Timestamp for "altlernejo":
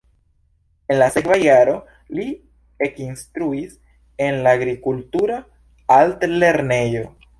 5.99-7.05